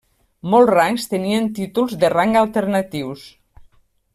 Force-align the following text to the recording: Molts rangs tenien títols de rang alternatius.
Molts 0.53 0.71
rangs 0.75 1.03
tenien 1.11 1.51
títols 1.59 1.93
de 2.05 2.11
rang 2.15 2.33
alternatius. 2.41 3.29